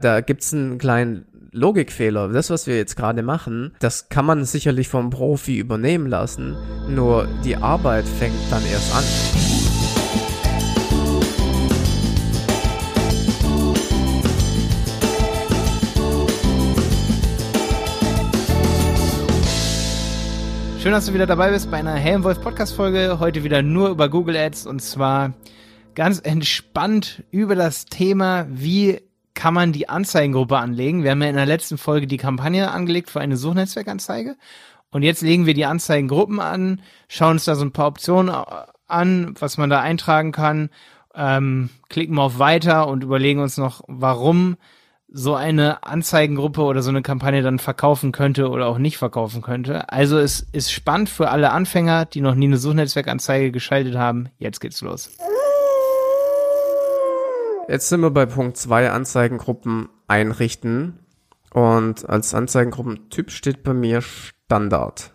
[0.00, 2.28] Da gibt's einen kleinen Logikfehler.
[2.28, 6.56] Das, was wir jetzt gerade machen, das kann man sicherlich vom Profi übernehmen lassen,
[6.88, 9.02] nur die Arbeit fängt dann erst an.
[20.80, 23.18] Schön, dass du wieder dabei bist bei einer Helmwolf Podcast Folge.
[23.18, 25.34] Heute wieder nur über Google Ads und zwar
[25.96, 29.07] ganz entspannt über das Thema, wie
[29.38, 31.04] kann man die Anzeigengruppe anlegen.
[31.04, 34.36] Wir haben ja in der letzten Folge die Kampagne angelegt für eine Suchnetzwerkanzeige.
[34.90, 38.34] Und jetzt legen wir die Anzeigengruppen an, schauen uns da so ein paar Optionen
[38.88, 40.70] an, was man da eintragen kann,
[41.14, 44.56] ähm, klicken wir auf Weiter und überlegen uns noch, warum
[45.06, 49.88] so eine Anzeigengruppe oder so eine Kampagne dann verkaufen könnte oder auch nicht verkaufen könnte.
[49.92, 54.30] Also es ist spannend für alle Anfänger, die noch nie eine Suchnetzwerkanzeige geschaltet haben.
[54.38, 55.16] Jetzt geht's los.
[57.68, 61.00] Jetzt sind wir bei Punkt 2, Anzeigengruppen einrichten.
[61.52, 65.12] Und als Anzeigengruppentyp steht bei mir Standard.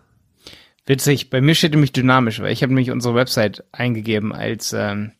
[0.86, 5.12] Witzig, bei mir steht nämlich dynamisch, weil ich habe nämlich unsere Website eingegeben als ähm,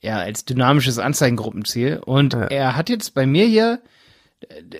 [0.00, 2.44] ja als dynamisches Anzeigengruppenziel und ja.
[2.44, 3.80] er hat jetzt bei mir hier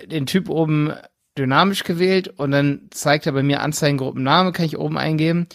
[0.05, 0.93] den Typ oben
[1.37, 5.47] dynamisch gewählt und dann zeigt er bei mir Anzeigengruppenname, kann ich oben eingeben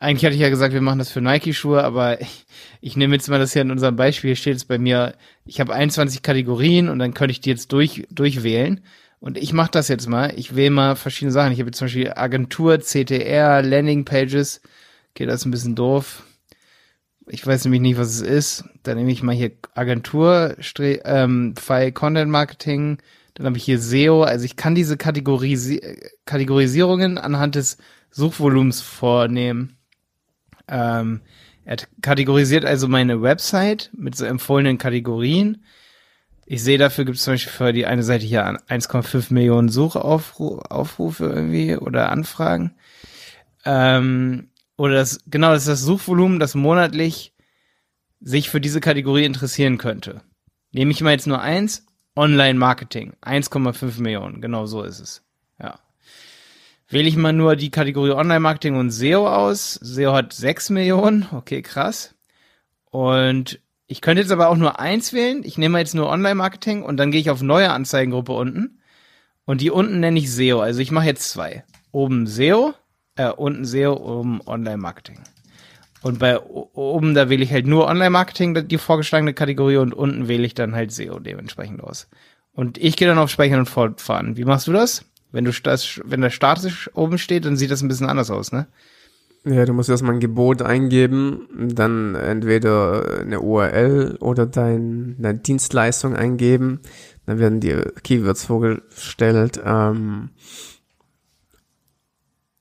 [0.00, 2.46] eigentlich hatte ich ja gesagt, wir machen das für Nike-Schuhe, aber ich,
[2.80, 5.74] ich nehme jetzt mal das hier in unserem Beispiel, steht es bei mir, ich habe
[5.74, 8.80] 21 Kategorien und dann könnte ich die jetzt durch, durchwählen.
[9.20, 10.32] Und ich mache das jetzt mal.
[10.36, 11.52] Ich wähle mal verschiedene Sachen.
[11.52, 14.60] Ich habe jetzt zum Beispiel Agentur, CTR, Landing Pages.
[15.10, 16.22] Okay, das ist ein bisschen doof.
[17.26, 18.64] Ich weiß nämlich nicht, was es ist.
[18.84, 22.98] Dann nehme ich mal hier Agentur, ähm, File Content Marketing.
[23.34, 24.22] Dann habe ich hier SEO.
[24.22, 25.82] Also ich kann diese Kategorisi
[26.24, 27.76] Kategorisierungen anhand des
[28.10, 29.77] Suchvolumens vornehmen.
[30.68, 31.20] Ähm,
[31.64, 35.64] er kategorisiert also meine Website mit so empfohlenen Kategorien.
[36.46, 41.26] Ich sehe, dafür gibt es zum Beispiel für die eine Seite hier 1,5 Millionen Suchaufrufe
[41.26, 42.74] irgendwie oder Anfragen.
[43.66, 47.34] Ähm, oder das, genau, das ist das Suchvolumen, das monatlich
[48.20, 50.22] sich für diese Kategorie interessieren könnte.
[50.72, 51.86] Nehme ich mal jetzt nur eins,
[52.16, 55.22] Online-Marketing, 1,5 Millionen, genau so ist es.
[55.60, 55.78] Ja.
[56.90, 59.74] Wähle ich mal nur die Kategorie Online-Marketing und SEO aus.
[59.74, 61.26] SEO hat 6 Millionen.
[61.32, 62.14] Okay, krass.
[62.90, 65.42] Und ich könnte jetzt aber auch nur eins wählen.
[65.44, 68.80] Ich nehme jetzt nur Online-Marketing und dann gehe ich auf neue Anzeigengruppe unten.
[69.44, 70.60] Und die unten nenne ich SEO.
[70.60, 71.64] Also ich mache jetzt zwei.
[71.92, 72.74] Oben SEO,
[73.16, 75.20] äh, unten SEO, oben Online-Marketing.
[76.02, 80.46] Und bei oben, da wähle ich halt nur Online-Marketing, die vorgeschlagene Kategorie, und unten wähle
[80.46, 82.08] ich dann halt SEO dementsprechend aus.
[82.52, 84.36] Und ich gehe dann auf Speichern und Fortfahren.
[84.36, 85.04] Wie machst du das?
[85.30, 88.52] Wenn du das, wenn der statisch oben steht, dann sieht das ein bisschen anders aus,
[88.52, 88.66] ne?
[89.44, 96.16] Ja, du musst erstmal ein Gebot eingeben, dann entweder eine URL oder dein, deine Dienstleistung
[96.16, 96.80] eingeben.
[97.24, 99.60] Dann werden dir Keywords vorgestellt.
[99.64, 100.30] Ähm,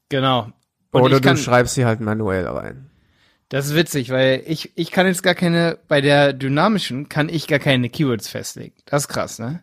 [0.10, 0.52] genau.
[0.92, 2.90] Und oder du schreibst sie halt manuell rein.
[3.50, 7.48] Das ist witzig, weil ich, ich kann jetzt gar keine, bei der dynamischen kann ich
[7.48, 8.76] gar keine Keywords festlegen.
[8.86, 9.62] Das ist krass, ne?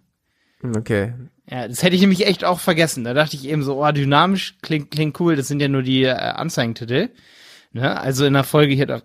[0.65, 1.13] Okay.
[1.51, 3.05] Ja, das hätte ich nämlich echt auch vergessen.
[3.05, 6.05] Da dachte ich eben so, oh, dynamisch klingt, klingt cool, das sind ja nur die
[6.05, 7.11] äh, Anzeigentitel.
[7.73, 8.01] Ne?
[8.01, 9.03] Also in der Folge hier da,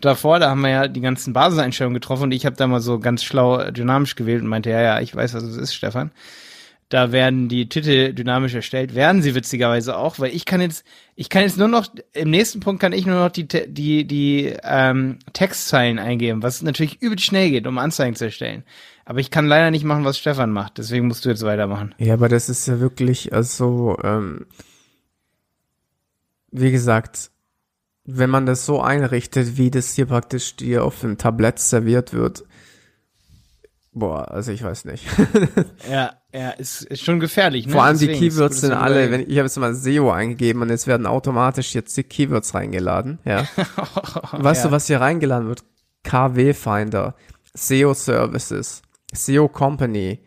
[0.00, 2.98] davor, da haben wir ja die ganzen Basiseinstellungen getroffen und ich habe da mal so
[2.98, 6.10] ganz schlau äh, dynamisch gewählt und meinte, ja, ja, ich weiß, was es ist, Stefan.
[6.90, 10.84] Da werden die Titel dynamisch erstellt, werden sie witzigerweise auch, weil ich kann jetzt,
[11.14, 14.52] ich kann jetzt nur noch, im nächsten Punkt kann ich nur noch die, die, die
[14.64, 18.64] ähm, Textzeilen eingeben, was natürlich übel schnell geht, um Anzeigen zu erstellen.
[19.04, 20.78] Aber ich kann leider nicht machen, was Stefan macht.
[20.78, 21.94] Deswegen musst du jetzt weitermachen.
[21.98, 24.46] Ja, aber das ist ja wirklich, also, ähm,
[26.50, 27.30] wie gesagt,
[28.04, 32.44] wenn man das so einrichtet, wie das hier praktisch dir auf dem Tablett serviert wird,
[33.92, 35.04] boah, also ich weiß nicht.
[35.90, 37.66] ja, ja, ist, ist schon gefährlich.
[37.66, 37.72] Ne?
[37.72, 40.70] Vor allem Deswegen die Keywords sind alle, wenn ich, habe jetzt mal SEO eingegeben und
[40.70, 43.46] jetzt werden automatisch jetzt die Keywords reingeladen, ja.
[44.32, 44.68] weißt ja.
[44.68, 45.64] du, was hier reingeladen wird?
[46.02, 47.14] KW Finder,
[47.54, 48.82] SEO Services,
[49.12, 50.20] SEO Company,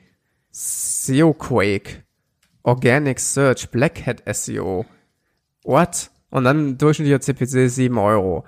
[0.52, 2.04] SEO Quake,
[2.64, 4.86] Organic Search, Black Hat SEO.
[5.64, 6.10] What?
[6.30, 8.46] Und dann durchschnittlicher CPC 7 Euro.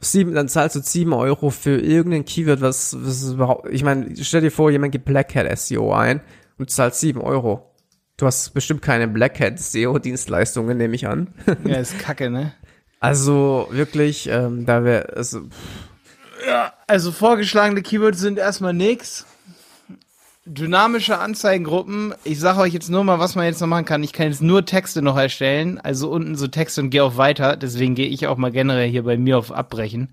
[0.00, 4.42] Sieben, dann zahlst du 7 Euro für irgendein Keyword, was, was überhaupt, ich meine, stell
[4.42, 6.20] dir vor, jemand gibt Black Hat SEO ein
[6.58, 7.74] und zahlst 7 Euro.
[8.16, 11.34] Du hast bestimmt keine Black Hat SEO Dienstleistungen, nehme ich an.
[11.64, 12.52] Ja, ist kacke, ne?
[13.00, 15.42] Also wirklich, ähm, da wäre, also,
[16.44, 19.24] ja, also vorgeschlagene Keywords sind erstmal nix
[20.48, 22.14] dynamische Anzeigengruppen.
[22.24, 24.02] Ich sage euch jetzt nur mal, was man jetzt noch machen kann.
[24.02, 27.56] Ich kann jetzt nur Texte noch erstellen, also unten so Texte und gehe auf weiter.
[27.56, 30.12] Deswegen gehe ich auch mal generell hier bei mir auf Abbrechen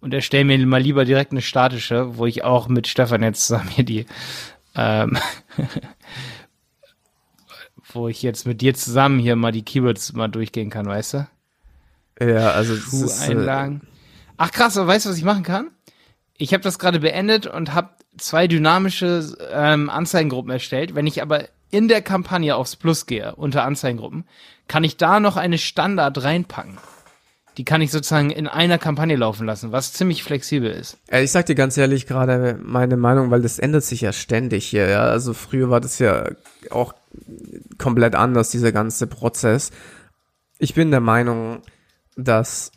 [0.00, 3.68] und erstelle mir mal lieber direkt eine statische, wo ich auch mit Stefan jetzt zusammen
[3.68, 4.06] hier die
[4.74, 5.16] ähm,
[7.92, 11.28] wo ich jetzt mit dir zusammen hier mal die Keywords mal durchgehen kann, weißt du?
[12.20, 13.82] Ja, also Schuheinlagen.
[13.82, 13.86] Äh,
[14.36, 15.70] Ach krass, aber weißt du, was ich machen kann?
[16.36, 20.94] Ich habe das gerade beendet und habe zwei dynamische ähm, Anzeigengruppen erstellt.
[20.94, 24.24] Wenn ich aber in der Kampagne aufs Plus gehe, unter Anzeigengruppen,
[24.68, 26.78] kann ich da noch eine Standard reinpacken.
[27.56, 30.98] Die kann ich sozusagen in einer Kampagne laufen lassen, was ziemlich flexibel ist.
[31.10, 34.88] Ich sag dir ganz ehrlich gerade meine Meinung, weil das ändert sich ja ständig hier.
[34.88, 35.04] Ja?
[35.04, 36.30] Also früher war das ja
[36.70, 36.94] auch
[37.78, 39.70] komplett anders, dieser ganze Prozess.
[40.58, 41.62] Ich bin der Meinung,
[42.16, 42.72] dass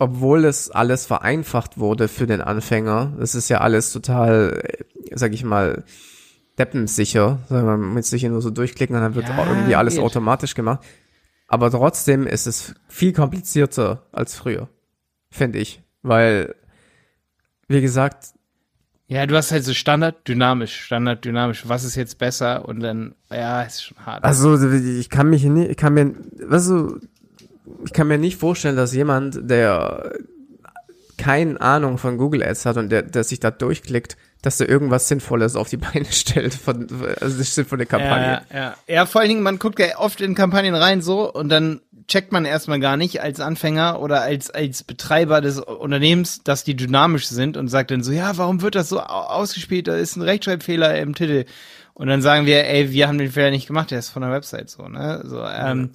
[0.00, 4.62] obwohl es alles vereinfacht wurde für den Anfänger, das ist ja alles total,
[5.12, 5.84] sag ich mal,
[6.58, 10.02] deppensicher, wir mit sich nur so durchklicken und dann wird ja, irgendwie alles geht.
[10.02, 10.80] automatisch gemacht.
[11.48, 14.70] Aber trotzdem ist es viel komplizierter als früher,
[15.30, 16.54] finde ich, weil,
[17.68, 18.32] wie gesagt,
[19.06, 21.68] ja, du hast halt so Standard, dynamisch, Standard, dynamisch.
[21.68, 22.64] Was ist jetzt besser?
[22.64, 24.22] Und dann, ja, ist schon hart.
[24.22, 27.00] Also, ich kann mich nicht, ich kann mir, weißt du,
[27.84, 30.12] ich kann mir nicht vorstellen, dass jemand, der
[31.16, 35.06] keine Ahnung von Google Ads hat und der, der sich da durchklickt, dass er irgendwas
[35.06, 36.88] Sinnvolles auf die Beine stellt, von,
[37.20, 38.42] also das sinnvolle Kampagne.
[38.50, 38.76] Ja, ja.
[38.86, 42.32] ja, vor allen Dingen, man guckt ja oft in Kampagnen rein so und dann checkt
[42.32, 47.28] man erstmal gar nicht als Anfänger oder als, als Betreiber des Unternehmens, dass die dynamisch
[47.28, 49.86] sind und sagt dann so, ja, warum wird das so ausgespielt?
[49.86, 51.44] Da ist ein Rechtschreibfehler im Titel.
[51.94, 54.32] Und dann sagen wir, ey, wir haben den Fehler nicht gemacht, der ist von der
[54.32, 55.22] Website so, ne?
[55.24, 55.90] So, ähm,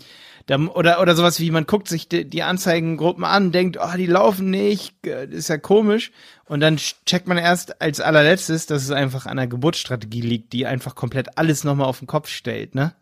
[0.45, 4.05] da, oder, oder sowas wie, man guckt sich die, die Anzeigengruppen an, denkt, oh, die
[4.05, 6.11] laufen nicht, äh, ist ja komisch.
[6.45, 10.67] Und dann checkt man erst als allerletztes, dass es einfach an der Geburtsstrategie liegt, die
[10.67, 12.93] einfach komplett alles nochmal auf den Kopf stellt, ne?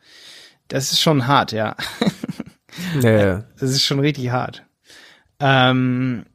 [0.70, 1.76] Das ist schon hart, ja.
[3.02, 3.44] Ja.
[3.60, 4.64] Das ist schon richtig hart.
[5.40, 6.26] Ähm,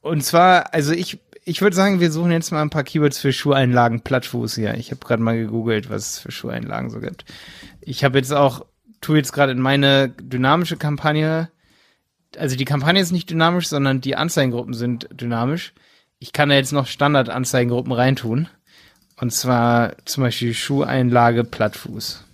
[0.00, 3.32] und zwar, also ich, ich würde sagen, wir suchen jetzt mal ein paar Keywords für
[3.32, 4.74] Schuheinlagen Plattfuß hier.
[4.74, 7.24] Ich habe gerade mal gegoogelt, was es für Schuheinlagen so gibt.
[7.80, 8.66] Ich habe jetzt auch
[9.00, 11.50] tue jetzt gerade in meine dynamische Kampagne,
[12.36, 15.72] also die Kampagne ist nicht dynamisch, sondern die Anzeigengruppen sind dynamisch.
[16.18, 18.48] Ich kann da jetzt noch Standard-Anzeigengruppen reintun.
[19.16, 22.24] Und zwar zum Beispiel Schuheinlage Plattfuß.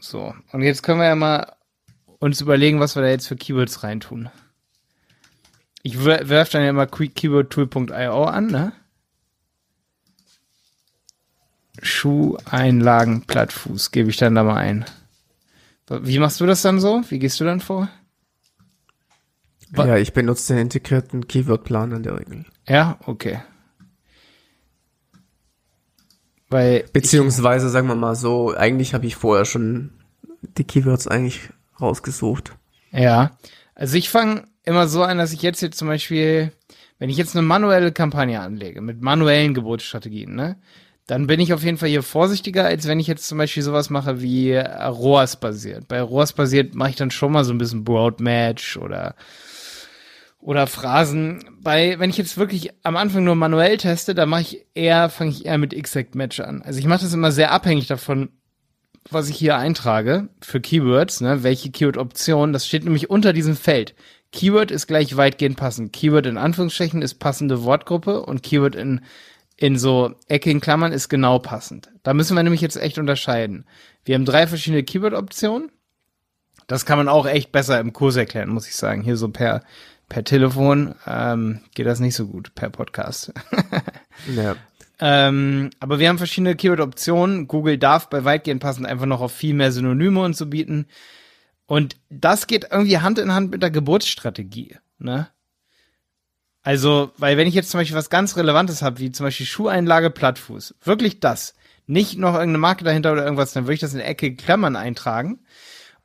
[0.00, 1.52] So, und jetzt können wir ja mal
[2.18, 4.30] uns überlegen, was wir da jetzt für Keywords reintun.
[5.82, 8.72] Ich werfe dann ja mal keywordtool.io an, ne?
[12.02, 14.84] Schuheinlagen Plattfuß gebe ich dann da mal ein.
[15.88, 17.04] Wie machst du das dann so?
[17.10, 17.88] Wie gehst du dann vor?
[19.76, 22.44] Ja, ich benutze den integrierten Keyword-Plan in der Regel.
[22.66, 23.40] Ja, okay.
[26.48, 29.92] Weil Beziehungsweise, sagen wir mal so, eigentlich habe ich vorher schon
[30.42, 31.50] die Keywords eigentlich
[31.80, 32.56] rausgesucht.
[32.90, 33.38] Ja,
[33.76, 36.50] also ich fange immer so an, dass ich jetzt hier zum Beispiel,
[36.98, 40.56] wenn ich jetzt eine manuelle Kampagne anlege, mit manuellen Geburtsstrategien, ne,
[41.06, 43.90] dann bin ich auf jeden Fall hier vorsichtiger, als wenn ich jetzt zum Beispiel sowas
[43.90, 45.88] mache wie ROAS basiert.
[45.88, 49.14] Bei ROAS basiert mache ich dann schon mal so ein bisschen Broad Match oder
[50.42, 51.44] oder Phrasen.
[51.60, 55.30] Bei, wenn ich jetzt wirklich am Anfang nur manuell teste, dann mache ich eher, fange
[55.30, 56.62] ich eher mit Exact Match an.
[56.62, 58.30] Also ich mache das immer sehr abhängig davon,
[59.10, 63.94] was ich hier eintrage für Keywords, ne, welche Keyword-Option, das steht nämlich unter diesem Feld.
[64.32, 65.92] Keyword ist gleich weitgehend passend.
[65.92, 69.00] Keyword in Anführungsstrichen ist passende Wortgruppe und Keyword in
[69.56, 71.90] in so eckigen Klammern ist genau passend.
[72.02, 73.64] Da müssen wir nämlich jetzt echt unterscheiden.
[74.04, 75.70] Wir haben drei verschiedene Keyword-Optionen.
[76.66, 79.02] Das kann man auch echt besser im Kurs erklären, muss ich sagen.
[79.02, 79.62] Hier so per,
[80.08, 83.32] per Telefon ähm, geht das nicht so gut, per Podcast.
[84.34, 84.56] ja.
[85.00, 87.46] ähm, aber wir haben verschiedene Keyword-Optionen.
[87.46, 90.86] Google darf bei weitgehend passend einfach noch auf viel mehr Synonyme und so bieten.
[91.66, 94.76] Und das geht irgendwie Hand in Hand mit der Geburtsstrategie.
[94.98, 95.28] Ne?
[96.62, 100.10] Also, weil wenn ich jetzt zum Beispiel was ganz Relevantes habe, wie zum Beispiel Schuheinlage
[100.10, 101.54] Plattfuß, wirklich das,
[101.86, 105.40] nicht noch irgendeine Marke dahinter oder irgendwas, dann würde ich das in Ecke Klammern eintragen.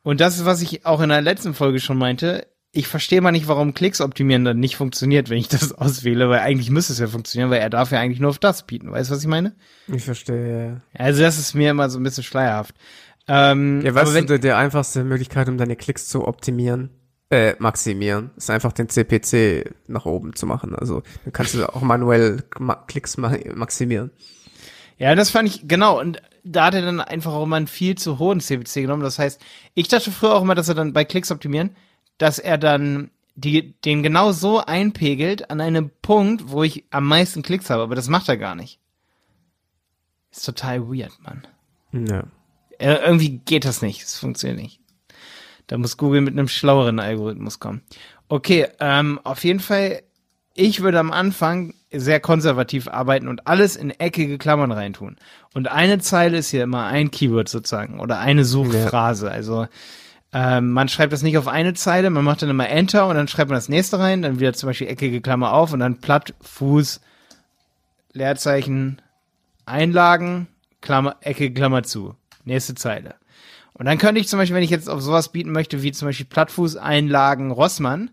[0.02, 2.46] Und das ist, was ich auch in der letzten Folge schon meinte.
[2.72, 6.40] Ich verstehe mal nicht, warum Klicks optimieren dann nicht funktioniert, wenn ich das auswähle, weil
[6.40, 8.90] eigentlich müsste es ja funktionieren, weil er darf ja eigentlich nur auf das bieten.
[8.90, 9.54] Weißt du, was ich meine?
[9.86, 10.80] Ich verstehe, ja.
[10.94, 12.74] Also das ist mir immer so ein bisschen schleierhaft.
[13.28, 16.90] Ähm, ja, weißt du, die einfachste Möglichkeit, um deine Klicks zu optimieren,
[17.30, 18.30] äh, maximieren.
[18.36, 20.74] Ist einfach den CPC nach oben zu machen.
[20.74, 24.10] Also dann kannst du auch manuell ma Klicks ma maximieren.
[24.98, 26.00] Ja, das fand ich, genau.
[26.00, 29.02] Und da hat er dann einfach auch immer einen viel zu hohen CPC genommen.
[29.02, 29.40] Das heißt,
[29.74, 31.76] ich dachte früher auch immer, dass er dann bei Klicks optimieren,
[32.16, 37.42] dass er dann die, den genau so einpegelt an einem Punkt, wo ich am meisten
[37.42, 37.82] Klicks habe.
[37.82, 38.80] Aber das macht er gar nicht.
[40.32, 41.46] Ist total weird, Mann.
[41.92, 42.24] Ja.
[42.78, 44.02] Äh, irgendwie geht das nicht.
[44.02, 44.80] Es funktioniert nicht.
[45.68, 47.82] Da muss Google mit einem schlaueren Algorithmus kommen.
[48.28, 50.02] Okay, ähm, auf jeden Fall,
[50.54, 55.16] ich würde am Anfang sehr konservativ arbeiten und alles in eckige Klammern reintun.
[55.54, 59.26] Und eine Zeile ist hier immer ein Keyword sozusagen oder eine Suchphrase.
[59.26, 59.32] Ja.
[59.32, 59.66] Also
[60.32, 63.28] ähm, man schreibt das nicht auf eine Zeile, man macht dann immer Enter und dann
[63.28, 66.34] schreibt man das nächste rein, dann wieder zum Beispiel eckige Klammer auf und dann Platt,
[66.42, 67.00] Fuß,
[68.12, 69.00] Leerzeichen,
[69.64, 70.48] Einlagen,
[70.82, 72.14] Klammer, eckige Klammer zu.
[72.44, 73.14] Nächste Zeile.
[73.78, 76.08] Und dann könnte ich zum Beispiel, wenn ich jetzt auf sowas bieten möchte, wie zum
[76.08, 78.10] Beispiel Plattfuß, Einlagen, Rossmann,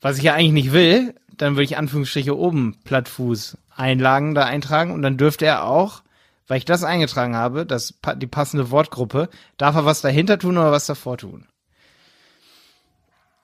[0.00, 4.92] was ich ja eigentlich nicht will, dann würde ich Anführungsstriche oben Plattfuß, Einlagen da eintragen
[4.92, 6.02] und dann dürfte er auch
[6.46, 10.72] weil ich das eingetragen habe, das, die passende Wortgruppe, darf er was dahinter tun oder
[10.72, 11.46] was davor tun.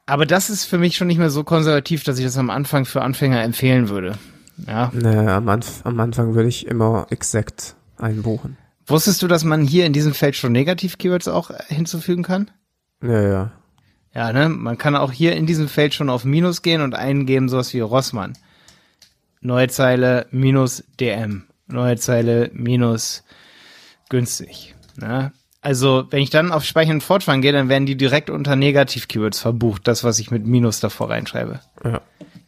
[0.06, 2.84] Aber das ist für mich schon nicht mehr so konservativ, dass ich das am Anfang
[2.84, 4.18] für Anfänger empfehlen würde.
[4.66, 4.90] Ja.
[4.92, 8.56] Naja, am, Anf am Anfang würde ich immer exakt einbuchen.
[8.90, 12.50] Wusstest du, dass man hier in diesem Feld schon Negativ-Keywords auch hinzufügen kann?
[13.02, 13.52] Ja, ja.
[14.12, 14.48] Ja, ne?
[14.48, 17.80] Man kann auch hier in diesem Feld schon auf Minus gehen und eingeben sowas wie
[17.80, 18.36] Rossmann.
[19.40, 23.22] Neue Zeile minus DM neue Zeile minus
[24.08, 24.74] günstig.
[24.96, 25.32] Ne?
[25.60, 29.40] Also, wenn ich dann auf Speichern und Fortfahren gehe, dann werden die direkt unter Negativ-Keywords
[29.40, 31.60] verbucht, das, was ich mit Minus davor reinschreibe.
[31.84, 32.00] Ja.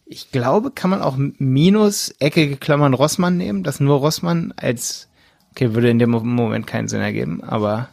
[0.06, 5.08] Ich glaube, kann man auch Minus, eckige Klammern Rossmann nehmen, das nur Rossmann als,
[5.52, 7.88] okay, würde in dem Moment keinen Sinn ergeben, aber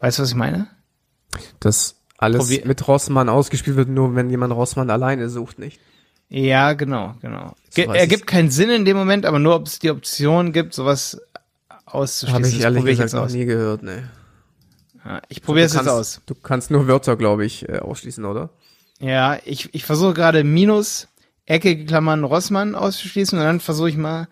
[0.00, 0.68] weißt du, was ich meine?
[1.60, 5.80] Das alles Probier mit Rossmann ausgespielt wird, nur wenn jemand Rossmann alleine sucht, nicht?
[6.28, 7.54] Ja, genau, genau.
[7.74, 11.20] Ge ergibt keinen Sinn in dem Moment, aber nur, ob es die Option gibt, sowas
[11.86, 12.34] auszuschließen.
[12.34, 14.10] Habe ich ehrlich gesagt noch nie gehört, ne.
[15.04, 16.20] Ja, ich probiere es jetzt aus.
[16.26, 18.50] Du kannst nur Wörter, glaube ich, äh, ausschließen, oder?
[18.98, 21.08] Ja, ich, ich versuche gerade Minus,
[21.46, 24.28] Ecke, Klammern, Rossmann auszuschließen und dann versuche ich mal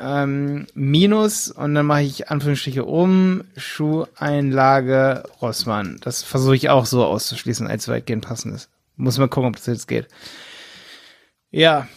[0.00, 5.98] ähm, Minus und dann mache ich Anführungsstriche um, Schuheinlage, Rossmann.
[6.02, 8.68] Das versuche ich auch so auszuschließen, als weitgehend passendes.
[8.96, 10.08] Muss mal gucken, ob das jetzt geht.
[11.50, 11.88] Ja.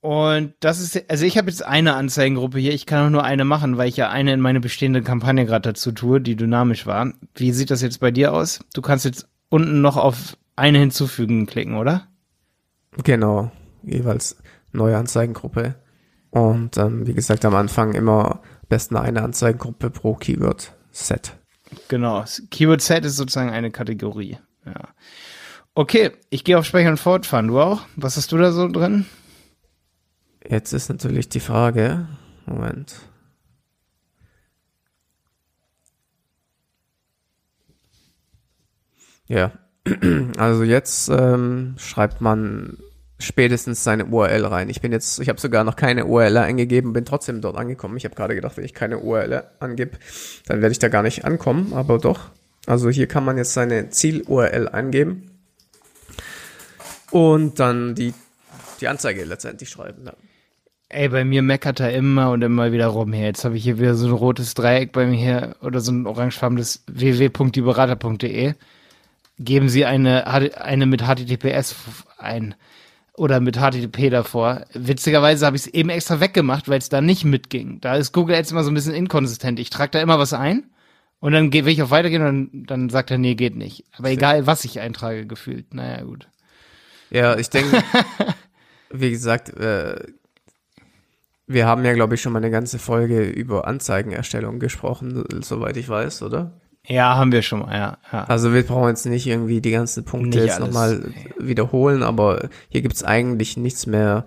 [0.00, 2.74] Und das ist, also ich habe jetzt eine Anzeigengruppe hier.
[2.74, 5.70] Ich kann auch nur eine machen, weil ich ja eine in meine bestehende Kampagne gerade
[5.70, 7.14] dazu tue, die dynamisch war.
[7.34, 8.60] Wie sieht das jetzt bei dir aus?
[8.74, 12.06] Du kannst jetzt unten noch auf eine hinzufügen klicken, oder?
[13.02, 13.50] Genau,
[13.82, 14.36] jeweils
[14.72, 15.76] neue Anzeigengruppe.
[16.34, 21.36] Und ähm, wie gesagt, am Anfang immer besten eine Anzeigengruppe pro Keyword-Set.
[21.86, 24.38] Genau, Keyword-Set ist sozusagen eine Kategorie.
[24.66, 24.88] Ja.
[25.76, 27.46] Okay, ich gehe auf Speichern und Fortfahren.
[27.46, 27.82] Du auch?
[27.94, 29.06] Was hast du da so drin?
[30.44, 32.08] Jetzt ist natürlich die Frage.
[32.46, 32.96] Moment.
[39.28, 39.52] Ja,
[40.36, 42.78] also jetzt ähm, schreibt man
[43.24, 44.68] spätestens seine URL rein.
[44.68, 47.96] Ich bin jetzt, ich habe sogar noch keine URL eingegeben, bin trotzdem dort angekommen.
[47.96, 49.98] Ich habe gerade gedacht, wenn ich keine URL angebe,
[50.46, 52.30] dann werde ich da gar nicht ankommen, aber doch.
[52.66, 55.30] Also hier kann man jetzt seine Ziel-URL eingeben
[57.10, 58.14] und dann die,
[58.80, 60.06] die Anzeige letztendlich schreiben.
[60.06, 60.14] Ja.
[60.88, 63.26] Ey, bei mir meckert er immer und immer wieder rum hier.
[63.26, 66.06] Jetzt habe ich hier wieder so ein rotes Dreieck bei mir hier oder so ein
[66.06, 68.54] orangefarbenes www.dieberater.de.
[69.38, 71.74] Geben Sie eine, eine mit HTTPS
[72.18, 72.54] ein
[73.16, 74.64] oder mit HTTP davor.
[74.72, 77.80] Witzigerweise habe ich es eben extra weggemacht, weil es da nicht mitging.
[77.80, 79.58] Da ist Google jetzt immer so ein bisschen inkonsistent.
[79.60, 80.64] Ich trage da immer was ein
[81.20, 83.84] und dann will ich auf Weitergehen und dann sagt er, nee, geht nicht.
[83.96, 85.72] Aber egal, was ich eintrage, gefühlt.
[85.74, 86.28] Naja, gut.
[87.10, 87.82] Ja, ich denke,
[88.90, 89.96] wie gesagt, äh,
[91.46, 95.88] wir haben ja, glaube ich, schon mal eine ganze Folge über Anzeigenerstellung gesprochen, soweit ich
[95.88, 96.60] weiß, oder?
[96.86, 97.98] Ja, haben wir schon mal, ja.
[98.12, 98.24] ja.
[98.24, 102.82] Also wir brauchen jetzt nicht irgendwie die ganzen Punkte nicht jetzt nochmal wiederholen, aber hier
[102.82, 104.26] gibt's eigentlich nichts mehr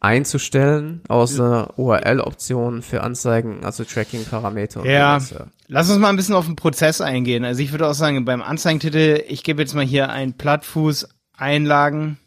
[0.00, 4.84] einzustellen, außer URL-Optionen für Anzeigen, also Tracking-Parameter.
[4.86, 5.18] Ja.
[5.18, 5.46] ja.
[5.66, 7.44] Lass uns mal ein bisschen auf den Prozess eingehen.
[7.44, 12.18] Also ich würde auch sagen, beim Anzeigentitel, ich gebe jetzt mal hier ein Plattfuß Einlagen.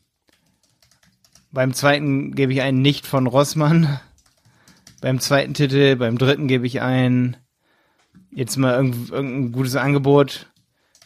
[1.52, 4.00] Beim zweiten gebe ich einen nicht von Rossmann.
[5.02, 7.38] Beim zweiten Titel, beim dritten gebe ich ein,
[8.32, 10.48] jetzt mal irgendein, gutes Angebot.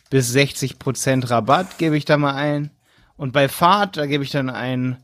[0.09, 2.71] Bis 60% Rabatt gebe ich da mal ein.
[3.17, 5.03] Und bei Fahrt, da gebe ich dann ein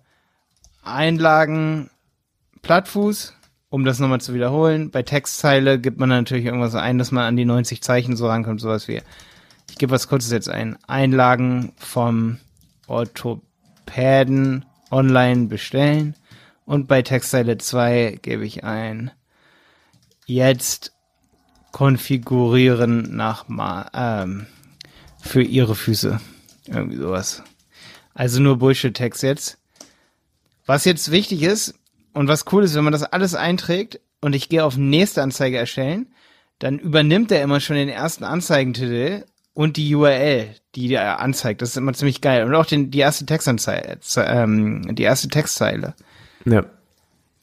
[0.83, 1.89] Einlagen
[2.61, 3.33] Plattfuß,
[3.69, 4.91] um das nochmal zu wiederholen.
[4.91, 8.61] Bei Textzeile gibt man natürlich irgendwas ein, dass man an die 90 Zeichen so rankommt,
[8.61, 9.01] sowas wie,
[9.69, 12.37] ich gebe was kurzes jetzt ein, Einlagen vom
[12.87, 16.15] Orthopäden online bestellen.
[16.65, 19.11] Und bei Textzeile 2 gebe ich ein
[20.25, 20.93] jetzt
[21.71, 24.47] konfigurieren nach mal ähm,
[25.21, 26.19] für ihre Füße.
[26.67, 27.43] Irgendwie sowas.
[28.13, 29.57] Also nur Bullshit-Text jetzt.
[30.65, 31.75] Was jetzt wichtig ist
[32.13, 35.57] und was cool ist, wenn man das alles einträgt und ich gehe auf nächste Anzeige
[35.57, 36.07] erstellen,
[36.59, 41.61] dann übernimmt er immer schon den ersten Anzeigentitel und die URL, die er anzeigt.
[41.61, 42.45] Das ist immer ziemlich geil.
[42.45, 45.95] Und auch den, die erste Textanzeige, ähm, die erste Textzeile.
[46.45, 46.65] Ja.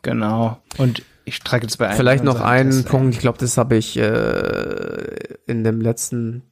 [0.02, 0.62] Genau.
[0.76, 1.96] Und ich trage jetzt bei einem.
[1.96, 5.16] Vielleicht noch einen Punkt, ich glaube, das habe ich äh,
[5.46, 6.42] in dem letzten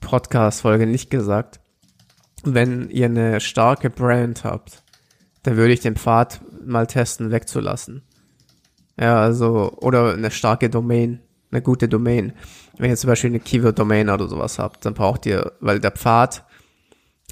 [0.00, 1.60] Podcast-Folge nicht gesagt.
[2.44, 4.82] Wenn ihr eine starke Brand habt,
[5.42, 8.02] dann würde ich den Pfad mal testen, wegzulassen.
[8.98, 12.32] Ja, also, oder eine starke Domain, eine gute Domain.
[12.78, 16.44] Wenn ihr zum Beispiel eine Keyword-Domain oder sowas habt, dann braucht ihr, weil der Pfad,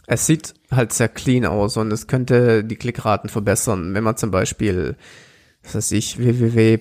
[0.06, 4.30] es sieht halt sehr clean aus und es könnte die Klickraten verbessern, wenn man zum
[4.30, 4.96] Beispiel,
[5.66, 6.74] was weiß ich, www.
[6.74, 6.78] Äh,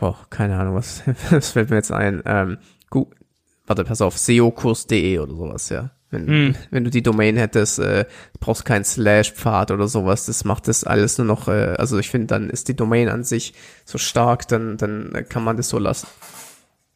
[0.00, 2.58] oh, keine Ahnung, was, was fällt mir jetzt ein, ähm,
[2.90, 3.08] gut,
[3.66, 5.90] warte, pass auf, seokurs.de oder sowas, ja.
[6.10, 6.54] Wenn, hm.
[6.70, 8.04] wenn du die Domain hättest, äh,
[8.38, 10.26] brauchst keinen Slash-Pfad oder sowas.
[10.26, 13.24] Das macht das alles nur noch, äh, also ich finde, dann ist die Domain an
[13.24, 13.52] sich
[13.84, 16.06] so stark, dann, dann kann man das so lassen.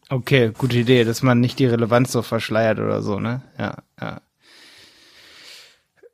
[0.09, 3.43] Okay, gute Idee, dass man nicht die Relevanz so verschleiert oder so, ne?
[3.59, 4.21] Ja, ja.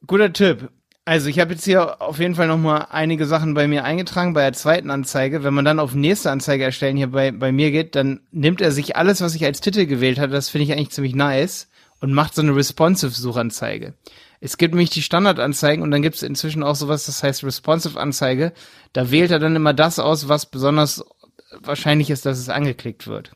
[0.06, 0.70] Guter Tipp.
[1.06, 4.40] Also ich habe jetzt hier auf jeden Fall nochmal einige Sachen bei mir eingetragen bei
[4.40, 5.44] der zweiten Anzeige.
[5.44, 8.72] Wenn man dann auf nächste Anzeige erstellen hier bei, bei mir geht, dann nimmt er
[8.72, 10.32] sich alles, was ich als Titel gewählt hatte.
[10.32, 11.68] Das finde ich eigentlich ziemlich nice
[12.00, 13.92] und macht so eine responsive Suchanzeige.
[14.40, 18.00] Es gibt nämlich die Standardanzeigen und dann gibt es inzwischen auch sowas, das heißt responsive
[18.00, 18.52] Anzeige.
[18.94, 21.04] Da wählt er dann immer das aus, was besonders
[21.60, 23.32] wahrscheinlich ist, dass es angeklickt wird.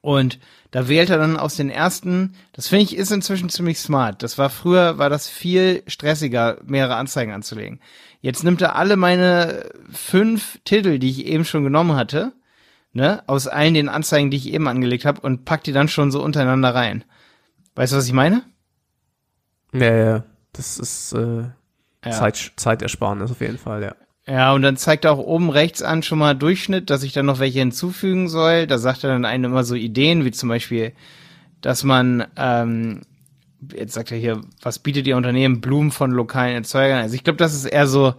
[0.00, 0.38] Und
[0.70, 4.22] da wählt er dann aus den ersten, das finde ich ist inzwischen ziemlich smart.
[4.22, 7.80] Das war früher, war das viel stressiger, mehrere Anzeigen anzulegen.
[8.20, 12.32] Jetzt nimmt er alle meine fünf Titel, die ich eben schon genommen hatte,
[12.92, 16.10] ne, aus allen den Anzeigen, die ich eben angelegt habe und packt die dann schon
[16.10, 17.04] so untereinander rein.
[17.74, 18.42] Weißt du, was ich meine?
[19.72, 20.24] Ja, ja.
[20.52, 21.44] Das ist äh,
[22.04, 22.10] ja.
[22.10, 23.94] Zeit, Zeitersparnis auf jeden Fall, ja.
[24.28, 27.26] Ja, und dann zeigt er auch oben rechts an schon mal Durchschnitt, dass ich dann
[27.26, 28.66] noch welche hinzufügen soll.
[28.66, 30.92] Da sagt er dann einem immer so Ideen, wie zum Beispiel,
[31.62, 33.02] dass man, ähm,
[33.74, 35.62] jetzt sagt er hier, was bietet ihr Unternehmen?
[35.62, 37.00] Blumen von lokalen Erzeugern.
[37.00, 38.14] Also ich glaube, das ist eher so,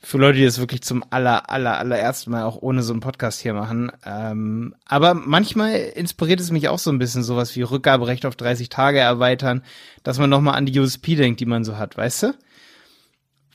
[0.00, 3.40] für Leute, die das wirklich zum aller, aller, allerersten Mal auch ohne so einen Podcast
[3.40, 3.90] hier machen.
[4.04, 8.68] Ähm, aber manchmal inspiriert es mich auch so ein bisschen sowas wie Rückgaberecht auf 30
[8.68, 9.62] Tage erweitern,
[10.02, 12.34] dass man nochmal an die USP denkt, die man so hat, weißt du?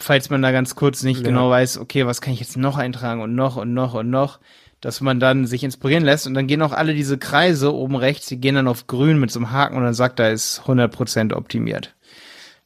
[0.02, 1.28] Falls man da ganz kurz nicht ja.
[1.28, 4.40] genau weiß, okay, was kann ich jetzt noch eintragen und noch und noch und noch,
[4.82, 8.26] dass man dann sich inspirieren lässt und dann gehen auch alle diese Kreise oben rechts,
[8.26, 11.34] die gehen dann auf grün mit so einem Haken und dann sagt, da ist 100%
[11.34, 11.94] optimiert.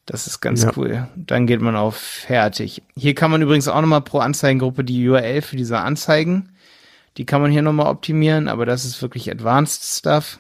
[0.05, 0.71] Das ist ganz ja.
[0.77, 1.07] cool.
[1.15, 2.83] Dann geht man auf fertig.
[2.95, 6.49] Hier kann man übrigens auch nochmal pro Anzeigengruppe die URL für diese Anzeigen.
[7.17, 10.39] Die kann man hier nochmal optimieren, aber das ist wirklich Advanced Stuff.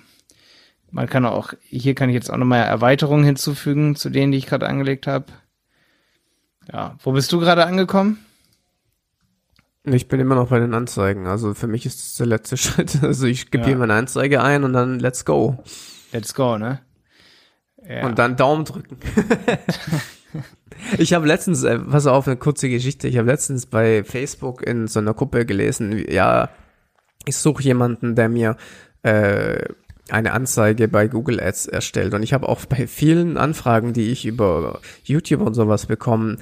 [0.91, 4.45] Man kann auch, hier kann ich jetzt auch nochmal Erweiterungen hinzufügen zu denen, die ich
[4.45, 5.25] gerade angelegt habe.
[6.71, 8.19] Ja, wo bist du gerade angekommen?
[9.83, 11.27] Ich bin immer noch bei den Anzeigen.
[11.27, 13.03] Also für mich ist das der letzte Schritt.
[13.03, 13.69] Also ich gebe ja.
[13.69, 15.63] hier meine Anzeige ein und dann let's go.
[16.11, 16.79] Let's go, ne?
[17.87, 18.05] Ja.
[18.05, 18.97] Und dann Daumen drücken.
[20.97, 23.07] ich habe letztens, äh, pass auf, eine kurze Geschichte.
[23.07, 26.49] Ich habe letztens bei Facebook in so einer Gruppe gelesen, ja,
[27.25, 28.57] ich suche jemanden, der mir
[29.03, 29.65] äh,
[30.09, 32.13] eine Anzeige bei Google Ads erstellt.
[32.13, 36.37] Und ich habe auch bei vielen Anfragen, die ich über YouTube und sowas bekomme,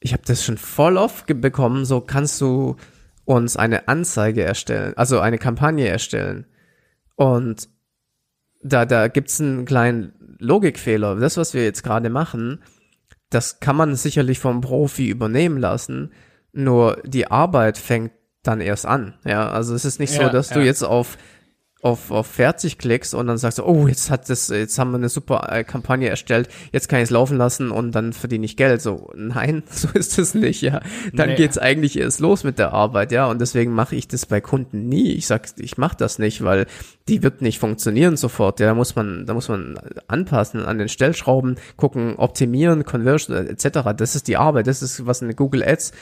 [0.00, 2.76] ich habe das schon voll oft bekommen, so kannst du
[3.24, 6.46] uns eine Anzeige erstellen, also eine Kampagne erstellen.
[7.16, 7.68] Und
[8.62, 11.16] da, da gibt's einen kleinen Logikfehler.
[11.16, 12.62] Das, was wir jetzt gerade machen,
[13.30, 16.12] das kann man sicherlich vom Profi übernehmen lassen.
[16.52, 19.14] Nur die Arbeit fängt dann erst an.
[19.24, 20.56] Ja, also es ist nicht ja, so, dass ja.
[20.56, 21.18] du jetzt auf
[21.82, 24.96] auf, auf fertig klickst und dann sagst du, oh, jetzt hat das, jetzt haben wir
[24.96, 28.56] eine super äh, Kampagne erstellt, jetzt kann ich es laufen lassen und dann verdiene ich
[28.56, 28.80] Geld.
[28.80, 30.80] So, nein, so ist es nicht, ja.
[31.12, 31.36] Dann nee.
[31.36, 33.26] geht's eigentlich erst los mit der Arbeit, ja.
[33.26, 35.12] Und deswegen mache ich das bei Kunden nie.
[35.12, 36.66] Ich sag, ich mache das nicht, weil
[37.08, 38.58] die wird nicht funktionieren sofort.
[38.58, 43.90] Ja, da muss man, da muss man anpassen an den Stellschrauben, gucken, optimieren, Conversion etc.
[43.96, 44.66] Das ist die Arbeit.
[44.66, 45.92] Das ist was eine Google Ads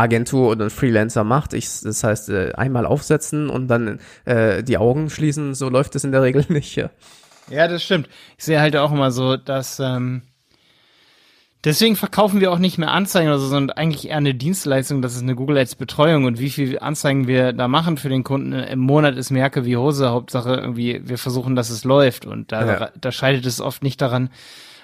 [0.00, 1.52] Agentur oder ein Freelancer macht.
[1.52, 6.04] Ich, das heißt, äh, einmal aufsetzen und dann äh, die Augen schließen, so läuft es
[6.04, 6.76] in der Regel nicht.
[6.76, 6.90] Ja,
[7.48, 8.08] ja das stimmt.
[8.38, 10.22] Ich sehe halt auch immer so, dass ähm,
[11.64, 15.14] deswegen verkaufen wir auch nicht mehr Anzeigen oder so, sondern eigentlich eher eine Dienstleistung, das
[15.14, 18.52] ist eine Google Ads Betreuung und wie viel Anzeigen wir da machen für den Kunden
[18.52, 20.10] im Monat ist Merke wie Hose.
[20.10, 22.90] Hauptsache irgendwie, wir versuchen, dass es läuft und da, ja.
[22.98, 24.30] da scheidet es oft nicht daran,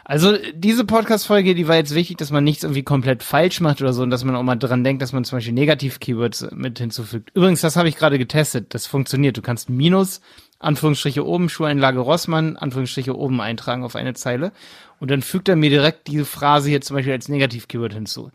[0.09, 3.93] also diese Podcast-Folge, die war jetzt wichtig, dass man nichts irgendwie komplett falsch macht oder
[3.93, 7.33] so und dass man auch mal dran denkt, dass man zum Beispiel Negativ-Keywords mit hinzufügt.
[7.35, 8.73] Übrigens, das habe ich gerade getestet.
[8.73, 9.37] Das funktioniert.
[9.37, 10.21] Du kannst Minus,
[10.61, 14.53] Anführungsstriche oben, Schuheinlage Rossmann, Anführungsstriche oben eintragen auf eine Zeile.
[15.01, 18.31] Und dann fügt er mir direkt diese Phrase hier zum Beispiel als Negativ-Keyword hinzu.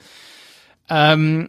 [0.89, 1.47] Ähm,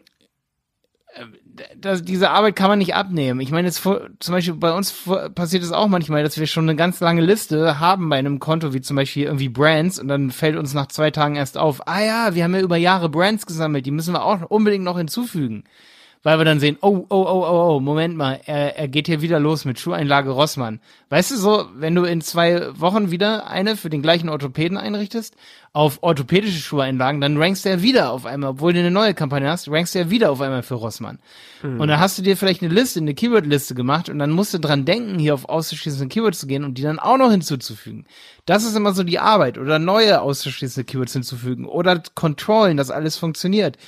[1.77, 3.41] das, diese Arbeit kann man nicht abnehmen.
[3.41, 4.95] Ich meine, jetzt zum Beispiel bei uns
[5.35, 8.73] passiert es auch manchmal, dass wir schon eine ganz lange Liste haben bei einem Konto,
[8.73, 12.03] wie zum Beispiel irgendwie Brands, und dann fällt uns nach zwei Tagen erst auf, ah
[12.03, 15.65] ja, wir haben ja über Jahre Brands gesammelt, die müssen wir auch unbedingt noch hinzufügen
[16.23, 19.23] weil wir dann sehen, oh, oh, oh, oh, oh, Moment mal, er, er geht hier
[19.23, 20.81] wieder los mit Schuheinlage Rossmann.
[21.09, 25.35] Weißt du so, wenn du in zwei Wochen wieder eine für den gleichen Orthopäden einrichtest,
[25.73, 29.49] auf orthopädische Schuheinlagen, dann rankst du ja wieder auf einmal, obwohl du eine neue Kampagne
[29.49, 31.19] hast, rankst du ja wieder auf einmal für Rossmann.
[31.63, 31.81] Mhm.
[31.81, 34.59] Und dann hast du dir vielleicht eine Liste, eine Keyword-Liste gemacht und dann musst du
[34.59, 38.07] dran denken, hier auf auszuschließende Keywords zu gehen und die dann auch noch hinzuzufügen.
[38.45, 43.17] Das ist immer so die Arbeit oder neue auszuschließende Keywords hinzufügen oder controllen, dass alles
[43.17, 43.79] funktioniert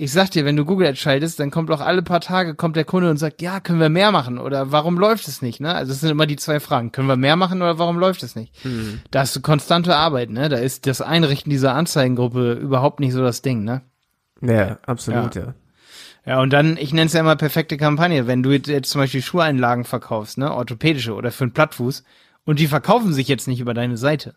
[0.00, 2.76] ich sag dir, wenn du Google Ads schaltest, dann kommt auch alle paar Tage kommt
[2.76, 5.74] der Kunde und sagt, ja, können wir mehr machen oder warum läuft es nicht, ne?
[5.74, 6.92] Also es sind immer die zwei Fragen.
[6.92, 8.64] Können wir mehr machen oder warum läuft es nicht?
[8.64, 9.00] Mhm.
[9.10, 10.48] Da hast du konstante Arbeit, ne?
[10.48, 13.82] Da ist das Einrichten dieser Anzeigengruppe überhaupt nicht so das Ding, ne?
[14.40, 15.42] Ja, absolut, ja.
[15.42, 15.54] ja.
[16.24, 18.28] Ja, und dann, ich nenne es ja immer perfekte Kampagne.
[18.28, 22.04] Wenn du jetzt zum Beispiel Schuheinlagen verkaufst, ne, orthopädische oder für einen Plattfuß,
[22.44, 24.34] und die verkaufen sich jetzt nicht über deine Seite,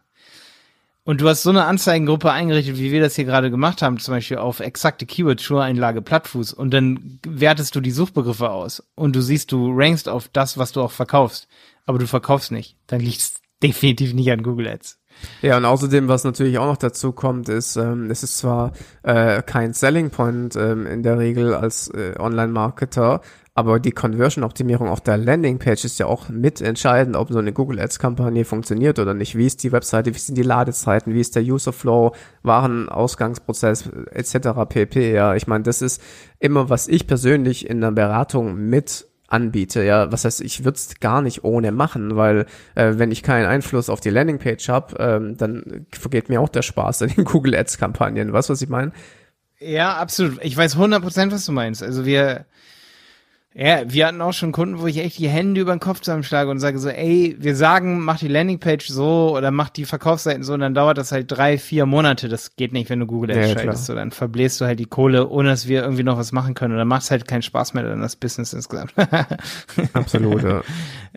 [1.04, 4.14] und du hast so eine Anzeigengruppe eingerichtet, wie wir das hier gerade gemacht haben, zum
[4.14, 9.22] Beispiel auf exakte Keywords, Schuheinlage, Plattfuß, und dann wertest du die Suchbegriffe aus und du
[9.22, 11.48] siehst, du rankst auf das, was du auch verkaufst,
[11.86, 12.78] aber du verkaufst nicht.
[12.88, 15.02] Dann liegt es definitiv nicht an Google Ads.
[15.42, 18.72] Ja, und außerdem, was natürlich auch noch dazu kommt, ist, ähm, es ist zwar
[19.04, 23.22] äh, kein Selling Point ähm, in der Regel als äh, Online-Marketer,
[23.54, 28.46] aber die Conversion-Optimierung auf der Landingpage ist ja auch mitentscheidend, ob so eine Google Ads-Kampagne
[28.46, 29.38] funktioniert oder nicht.
[29.38, 34.50] Wie ist die Webseite, wie sind die Ladezeiten, wie ist der User-Flow, Warenausgangsprozess etc.
[34.70, 35.14] pp.
[35.14, 36.02] Ja, ich meine, das ist
[36.40, 39.84] immer, was ich persönlich in der Beratung mit anbiete.
[39.84, 43.46] Ja, was heißt, ich würde es gar nicht ohne machen, weil äh, wenn ich keinen
[43.46, 47.56] Einfluss auf die Landingpage habe, ähm, dann vergeht mir auch der Spaß an den Google
[47.56, 48.32] Ads Kampagnen.
[48.32, 48.94] Weißt du, was ich meine?
[49.60, 50.40] Ja, absolut.
[50.42, 51.84] Ich weiß 100%, was du meinst.
[51.84, 52.46] Also wir
[53.54, 56.50] ja, wir hatten auch schon Kunden, wo ich echt die Hände über den Kopf zusammenschlage
[56.50, 60.54] und sage so, ey, wir sagen, mach die Landingpage so oder mach die Verkaufsseiten so
[60.54, 62.30] und dann dauert das halt drei, vier Monate.
[62.30, 63.86] Das geht nicht, wenn du Google Ads ja, schaltest.
[63.88, 66.74] So, dann verbläst du halt die Kohle, ohne dass wir irgendwie noch was machen können.
[66.74, 68.94] Und dann macht es halt keinen Spaß mehr, dann das Business insgesamt.
[69.94, 70.62] Absolut, ja.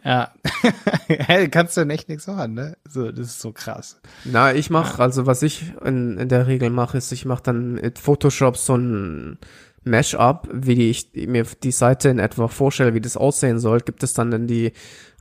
[0.05, 0.33] ja.
[1.07, 2.77] hey, kannst du dann echt nichts machen, ne?
[2.89, 4.01] So, das ist so krass.
[4.25, 5.05] Na, ich mach, ja.
[5.05, 8.75] also was ich in, in der Regel mache, ist, ich mache dann mit Photoshop so
[8.75, 9.39] ein
[9.85, 14.15] Mashup, wie ich mir die Seite in etwa vorstelle, wie das aussehen soll, gibt es
[14.15, 14.73] dann in die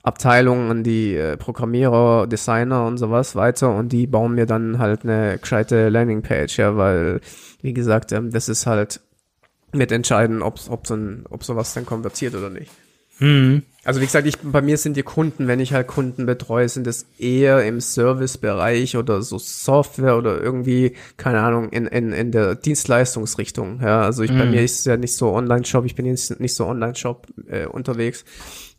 [0.03, 5.37] Abteilungen, die äh, Programmierer, Designer und sowas weiter und die bauen mir dann halt eine
[5.37, 7.21] gescheite Landingpage, ja, weil,
[7.61, 8.99] wie gesagt, ähm, das ist halt
[9.71, 12.71] mit entscheiden, ob, ob, so ein, ob sowas dann konvertiert oder nicht.
[13.19, 13.63] Mhm.
[13.85, 16.87] Also wie gesagt, ich, bei mir sind die Kunden, wenn ich halt Kunden betreue, sind
[16.87, 22.55] es eher im Servicebereich oder so Software oder irgendwie, keine Ahnung, in, in, in der
[22.55, 23.81] Dienstleistungsrichtung.
[23.81, 24.37] Ja, also ich, mhm.
[24.39, 27.65] bei mir ist es ja nicht so Online-Shop, ich bin jetzt nicht so Online-Shop äh,
[27.65, 28.23] unterwegs.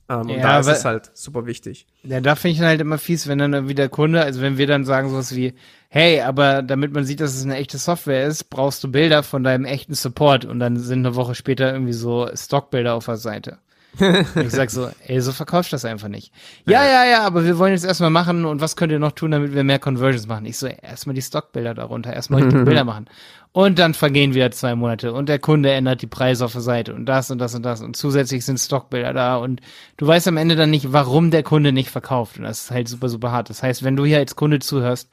[0.09, 1.87] Ähm, und ja, da ist es halt super wichtig.
[2.03, 4.67] Ja, da finde ich dann halt immer fies, wenn dann wieder Kunde, also wenn wir
[4.67, 5.53] dann sagen sowas wie,
[5.91, 9.45] hey, aber damit man sieht, dass es eine echte Software ist, brauchst du Bilder von
[9.45, 13.59] deinem echten Support und dann sind eine Woche später irgendwie so Stockbilder auf der Seite
[14.37, 16.33] ich sag so, ey, so verkaufst du das einfach nicht.
[16.67, 19.31] Ja, ja, ja, aber wir wollen jetzt erstmal machen und was könnt ihr noch tun,
[19.31, 20.47] damit wir mehr Conversions machen?
[20.47, 23.07] Ich so, erstmal die Stockbilder darunter, erstmal die Bilder machen.
[23.53, 26.93] Und dann vergehen wieder zwei Monate und der Kunde ändert die Preise auf der Seite
[26.93, 29.61] und das und das und das und zusätzlich sind Stockbilder da und
[29.97, 32.89] du weißt am Ende dann nicht, warum der Kunde nicht verkauft und das ist halt
[32.89, 33.51] super, super hart.
[33.51, 35.09] Das heißt, wenn du hier als Kunde zuhörst,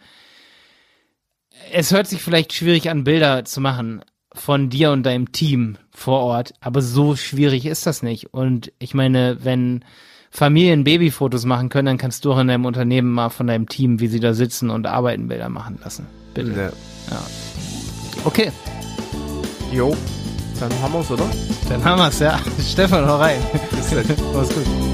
[1.72, 4.02] es hört sich vielleicht schwierig an, Bilder zu machen,
[4.34, 8.34] von dir und deinem Team vor Ort, aber so schwierig ist das nicht.
[8.34, 9.84] Und ich meine, wenn
[10.30, 14.00] Familien Babyfotos machen können, dann kannst du auch in deinem Unternehmen mal von deinem Team,
[14.00, 16.08] wie sie da sitzen und arbeiten, Bilder machen lassen.
[16.34, 16.52] Bitte.
[16.52, 17.14] Ja.
[17.14, 17.24] ja.
[18.24, 18.52] Okay.
[19.74, 19.96] Jo,
[20.60, 21.30] dann haben wir's, oder?
[21.70, 22.40] Dann haben wir's, ja.
[22.66, 23.40] Stefan, hau rein.
[24.34, 24.91] Mach's gut.